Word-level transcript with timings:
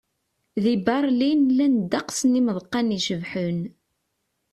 Di 0.63 0.73
Berlin, 0.87 1.41
llan 1.49 1.75
ddeqs 1.81 2.19
n 2.25 2.37
yimeḍqan 2.37 2.95
icebḥen. 2.97 3.59